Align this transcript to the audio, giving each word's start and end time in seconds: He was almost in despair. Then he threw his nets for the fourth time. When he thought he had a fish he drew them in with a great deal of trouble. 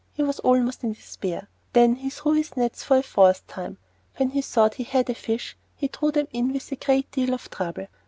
He 0.13 0.23
was 0.23 0.39
almost 0.39 0.83
in 0.83 0.93
despair. 0.93 1.47
Then 1.73 1.93
he 1.93 2.09
threw 2.09 2.31
his 2.31 2.57
nets 2.57 2.83
for 2.83 2.97
the 2.97 3.03
fourth 3.03 3.45
time. 3.45 3.77
When 4.17 4.31
he 4.31 4.41
thought 4.41 4.73
he 4.73 4.83
had 4.83 5.11
a 5.11 5.13
fish 5.13 5.55
he 5.75 5.89
drew 5.89 6.09
them 6.09 6.27
in 6.33 6.51
with 6.53 6.71
a 6.71 6.75
great 6.75 7.11
deal 7.11 7.35
of 7.35 7.51
trouble. 7.51 7.85